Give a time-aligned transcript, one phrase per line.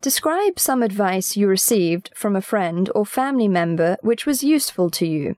[0.00, 5.06] Describe some advice you received from a friend or family member which was useful to
[5.06, 5.34] you.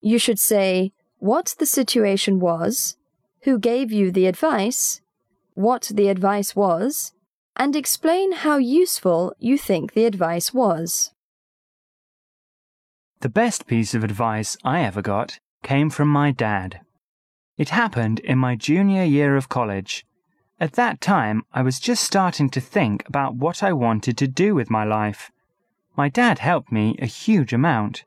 [0.00, 2.96] You should say what the situation was,
[3.42, 5.00] who gave you the advice,
[5.54, 7.12] what the advice was,
[7.56, 11.12] and explain how useful you think the advice was.
[13.20, 16.80] The best piece of advice I ever got came from my dad.
[17.56, 20.04] It happened in my junior year of college.
[20.58, 24.54] At that time, I was just starting to think about what I wanted to do
[24.54, 25.30] with my life.
[25.96, 28.04] My dad helped me a huge amount.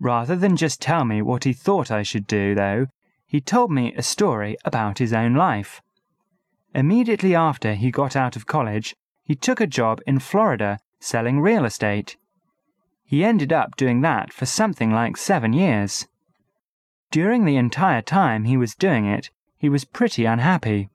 [0.00, 2.88] Rather than just tell me what he thought I should do, though,
[3.26, 5.80] he told me a story about his own life.
[6.74, 11.64] Immediately after he got out of college, he took a job in Florida selling real
[11.64, 12.16] estate.
[13.04, 16.08] He ended up doing that for something like seven years.
[17.12, 20.90] During the entire time he was doing it, he was pretty unhappy.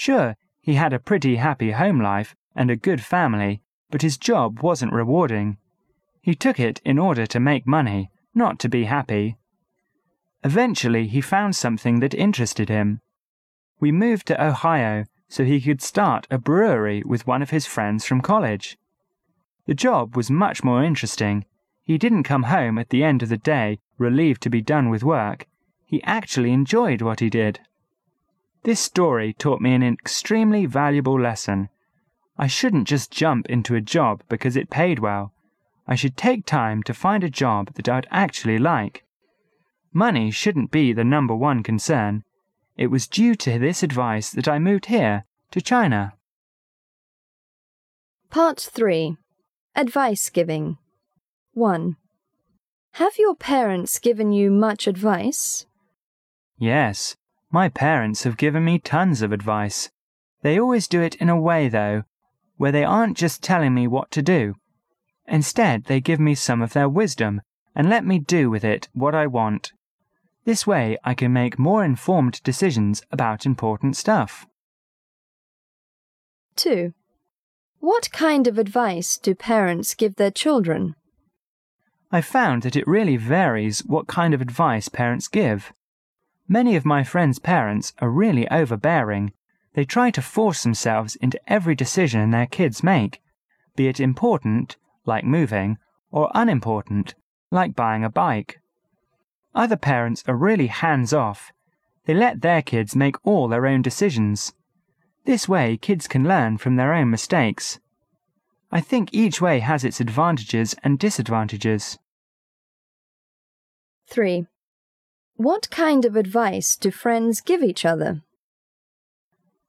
[0.00, 4.60] Sure, he had a pretty happy home life and a good family, but his job
[4.60, 5.58] wasn't rewarding.
[6.22, 9.38] He took it in order to make money, not to be happy.
[10.44, 13.00] Eventually, he found something that interested him.
[13.80, 18.06] We moved to Ohio so he could start a brewery with one of his friends
[18.06, 18.78] from college.
[19.66, 21.44] The job was much more interesting.
[21.82, 25.02] He didn't come home at the end of the day relieved to be done with
[25.02, 25.48] work.
[25.84, 27.58] He actually enjoyed what he did.
[28.64, 31.68] This story taught me an extremely valuable lesson.
[32.36, 35.32] I shouldn't just jump into a job because it paid well.
[35.86, 39.04] I should take time to find a job that I'd actually like.
[39.92, 42.24] Money shouldn't be the number one concern.
[42.76, 46.14] It was due to this advice that I moved here, to China.
[48.30, 49.16] Part 3
[49.74, 50.76] Advice Giving
[51.54, 51.96] 1.
[52.92, 55.66] Have your parents given you much advice?
[56.58, 57.16] Yes,
[57.50, 59.90] my parents have given me tons of advice.
[60.42, 62.04] They always do it in a way, though,
[62.56, 64.54] where they aren't just telling me what to do.
[65.26, 67.40] Instead, they give me some of their wisdom
[67.74, 69.72] and let me do with it what I want.
[70.44, 74.46] This way, I can make more informed decisions about important stuff.
[76.56, 76.92] 2.
[77.80, 80.96] What kind of advice do parents give their children?
[82.10, 85.72] I found that it really varies what kind of advice parents give.
[86.50, 89.32] Many of my friends' parents are really overbearing.
[89.74, 93.20] They try to force themselves into every decision their kids make,
[93.76, 95.76] be it important, like moving,
[96.10, 97.14] or unimportant,
[97.50, 98.60] like buying a bike.
[99.54, 101.52] Other parents are really hands off.
[102.06, 104.54] They let their kids make all their own decisions.
[105.26, 107.78] This way, kids can learn from their own mistakes.
[108.72, 111.98] I think each way has its advantages and disadvantages.
[114.06, 114.46] 3.
[115.38, 118.22] What kind of advice do friends give each other?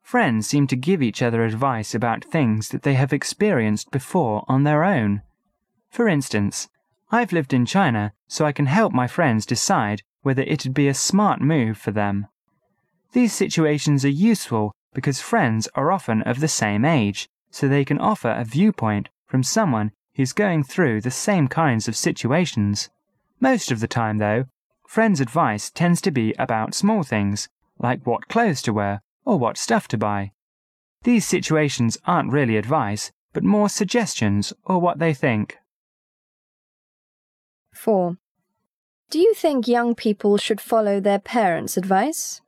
[0.01, 4.63] Friends seem to give each other advice about things that they have experienced before on
[4.63, 5.21] their own.
[5.91, 6.69] For instance,
[7.11, 10.95] I've lived in China, so I can help my friends decide whether it'd be a
[10.95, 12.25] smart move for them.
[13.13, 17.99] These situations are useful because friends are often of the same age, so they can
[17.99, 22.89] offer a viewpoint from someone who's going through the same kinds of situations.
[23.39, 24.45] Most of the time, though,
[24.89, 29.55] friends' advice tends to be about small things, like what clothes to wear or what
[29.55, 30.31] stuff to buy.
[31.03, 35.57] These situations aren't really advice, but more suggestions or what they think.
[37.71, 38.17] 4.
[39.11, 42.41] Do you think young people should follow their parents' advice?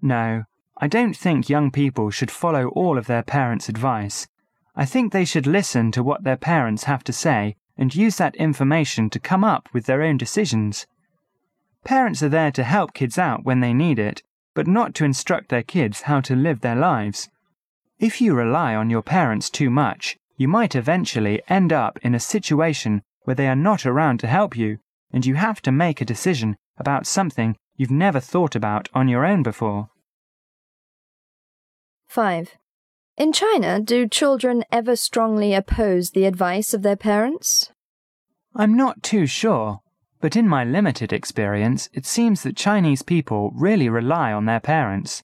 [0.00, 0.44] No,
[0.78, 4.26] I don't think young people should follow all of their parents' advice.
[4.74, 8.36] I think they should listen to what their parents have to say and use that
[8.36, 10.86] information to come up with their own decisions.
[11.84, 14.22] Parents are there to help kids out when they need it,
[14.54, 17.28] but not to instruct their kids how to live their lives.
[17.98, 22.20] If you rely on your parents too much, you might eventually end up in a
[22.20, 24.78] situation where they are not around to help you,
[25.12, 29.24] and you have to make a decision about something you've never thought about on your
[29.24, 29.90] own before.
[32.08, 32.56] 5.
[33.16, 37.70] In China, do children ever strongly oppose the advice of their parents?
[38.56, 39.80] I'm not too sure,
[40.24, 45.22] but in my limited experience, it seems that Chinese people really rely on their parents.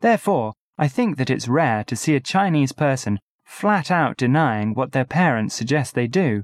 [0.00, 4.90] Therefore, I think that it's rare to see a Chinese person flat out denying what
[4.90, 6.42] their parents suggest they do.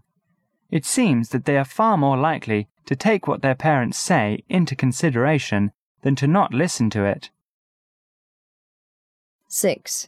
[0.71, 4.77] It seems that they are far more likely to take what their parents say into
[4.77, 5.73] consideration
[6.03, 7.31] than to not listen to it.
[9.49, 10.07] 6.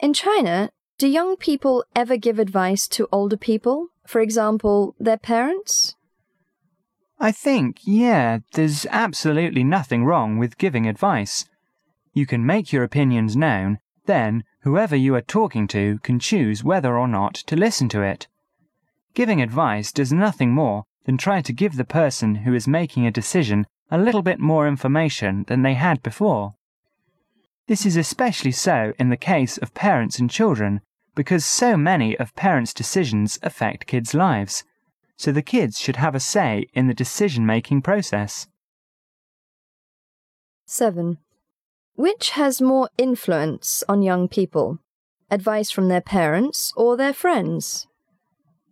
[0.00, 3.88] In China, do young people ever give advice to older people?
[4.06, 5.94] For example, their parents?
[7.20, 11.44] I think, yeah, there's absolutely nothing wrong with giving advice.
[12.12, 16.98] You can make your opinions known, then Whoever you are talking to can choose whether
[16.98, 18.26] or not to listen to it.
[19.14, 23.10] Giving advice does nothing more than try to give the person who is making a
[23.10, 26.54] decision a little bit more information than they had before.
[27.66, 30.82] This is especially so in the case of parents and children,
[31.14, 34.64] because so many of parents' decisions affect kids' lives,
[35.18, 38.46] so the kids should have a say in the decision making process.
[40.64, 41.18] 7.
[41.96, 44.78] Which has more influence on young people?
[45.30, 47.88] Advice from their parents or their friends?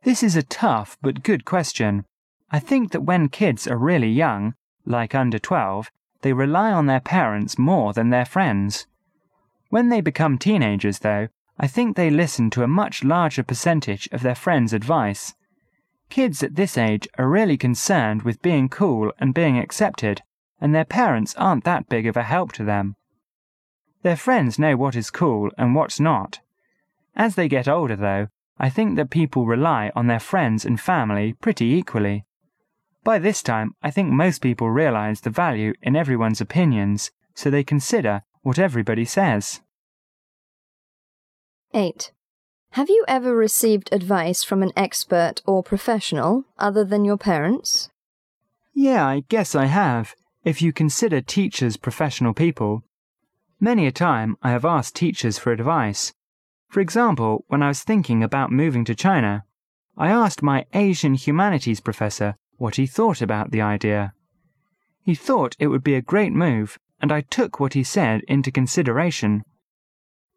[0.05, 2.05] This is a tough but good question.
[2.53, 4.55] I think that when kids are really young,
[4.85, 5.91] like under 12,
[6.23, 8.87] they rely on their parents more than their friends.
[9.71, 11.27] When they become teenagers, though,
[11.59, 15.35] I think they listen to a much larger percentage of their friends' advice.
[16.09, 20.23] Kids at this age are really concerned with being cool and being accepted,
[20.61, 22.97] and their parents aren't that big of a help to them.
[24.03, 26.41] Their friends know what is cool and what's not.
[27.15, 31.35] As they get older, though, I think that people rely on their friends and family
[31.35, 32.25] pretty equally.
[33.05, 37.65] By this time, I think most people realize the value in everyone's opinions, so they
[37.65, 39.61] consider what everybody says.
[41.75, 42.13] 8.
[42.77, 47.89] Have you ever received advice from an expert or professional other than your parents?
[48.75, 50.15] Yeah, I guess I have
[50.45, 52.85] if you consider teachers professional people.
[53.59, 56.13] Many a time I have asked teachers for advice.
[56.69, 59.47] For example, when I was thinking about moving to China,
[59.97, 64.13] I asked my Asian humanities professor what he thought about the idea.
[65.01, 68.51] He thought it would be a great move, and I took what he said into
[68.51, 69.45] consideration.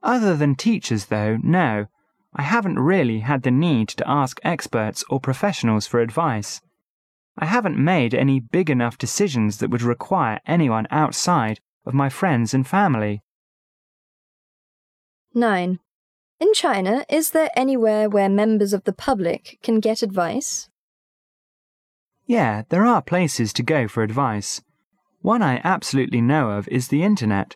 [0.02, 1.88] Other than teachers, though, no,
[2.34, 6.62] I haven't really had the need to ask experts or professionals for advice.
[7.38, 12.54] I haven't made any big enough decisions that would require anyone outside of my friends
[12.54, 13.24] and family.
[15.34, 15.80] 9.
[16.40, 20.70] In China, is there anywhere where members of the public can get advice?
[22.26, 24.62] Yeah, there are places to go for advice.
[25.22, 27.56] One I absolutely know of is the internet.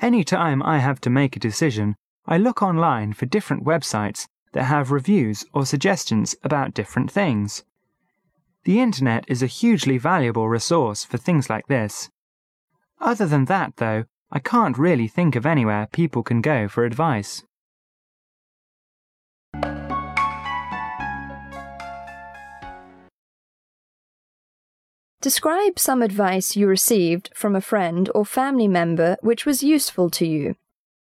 [0.00, 1.96] Any time I have to make a decision,
[2.26, 7.64] I look online for different websites that have reviews or suggestions about different things.
[8.64, 12.10] The internet is a hugely valuable resource for things like this.
[13.00, 17.42] Other than that, though, I can't really think of anywhere people can go for advice.
[25.20, 30.26] Describe some advice you received from a friend or family member which was useful to
[30.26, 30.56] you.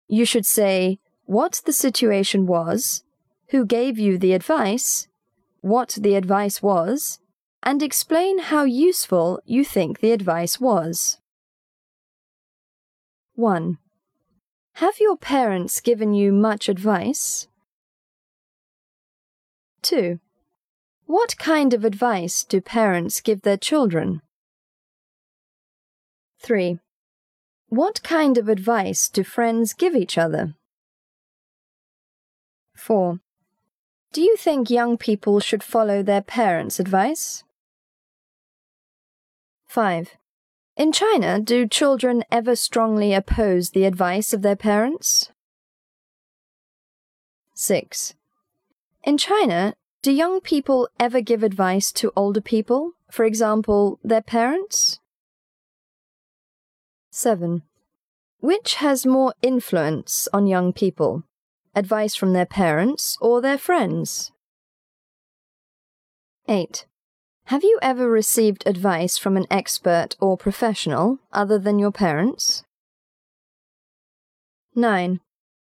[0.07, 3.03] You should say what the situation was,
[3.49, 5.07] who gave you the advice,
[5.59, 7.19] what the advice was,
[7.61, 11.19] and explain how useful you think the advice was.
[13.35, 13.77] 1.
[14.75, 17.47] Have your parents given you much advice?
[19.81, 20.19] 2.
[21.07, 24.21] What kind of advice do parents give their children?
[26.39, 26.79] 3.
[27.67, 30.53] What kind of advice do friends give each other?
[32.77, 33.19] 4.
[34.13, 37.43] Do you think young people should follow their parents' advice?
[39.67, 40.15] 5.
[40.77, 45.31] In China, do children ever strongly oppose the advice of their parents?
[47.53, 48.13] 6.
[49.03, 54.99] In China, do young people ever give advice to older people, for example, their parents?
[57.09, 57.63] 7.
[58.39, 61.23] Which has more influence on young people,
[61.77, 64.31] advice from their parents or their friends?
[66.47, 66.85] 8.
[67.45, 72.63] Have you ever received advice from an expert or professional other than your parents?
[74.75, 75.19] 9.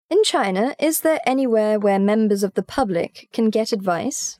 [0.08, 4.38] In China, is there anywhere where members of the public can get advice?